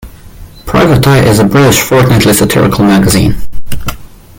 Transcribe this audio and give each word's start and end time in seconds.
Private 0.65 1.05
Eye 1.05 1.29
is 1.29 1.37
a 1.37 1.43
British 1.45 1.79
fortnightly 1.79 2.33
satirical 2.33 2.83
magazine. 2.83 3.35